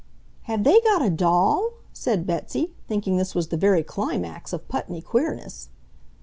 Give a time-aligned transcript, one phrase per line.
[0.45, 4.99] "Have they got a DOLL?" said Betsy, thinking this was the very climax of Putney
[4.99, 5.69] queerness.